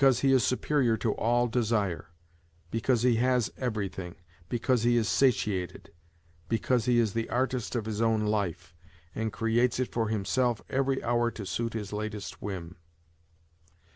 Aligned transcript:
he 0.21 0.31
is 0.31 0.43
superior 0.43 0.97
to 0.97 1.11
all 1.13 1.47
desire, 1.47 2.07
use 2.71 3.05
lie 3.05 3.11
has 3.19 3.51
every 3.59 3.87
tiling, 3.87 4.15
because 4.49 4.81
he 4.81 4.97
is 4.97 5.07
satiated, 5.07 5.91
U 6.49 6.57
cause 6.57 6.85
he 6.85 6.97
is 6.97 7.13
t 7.13 7.21
of 7.21 7.85
hia 7.85 8.03
own 8.03 8.21
life, 8.21 8.73
and 9.13 9.31
creates 9.31 9.79
it 9.79 9.91
for 9.91 10.07
himself 10.09 10.59
every 10.71 11.03
hour 11.03 11.29
to 11.29 11.45
suit 11.45 11.73
hia 11.75 11.85
latest 11.95 12.41
whim. 12.41 12.77